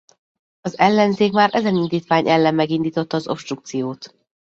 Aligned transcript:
Az 0.61 0.77
ellenzék 0.77 1.31
már 1.31 1.49
ezen 1.53 1.75
indítvány 1.75 2.29
ellen 2.29 2.55
megindította 2.55 3.15
az 3.17 3.27
obstrukciót. 3.27 4.13